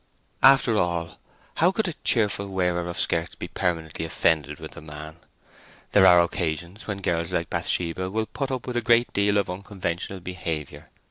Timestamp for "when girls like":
6.87-7.51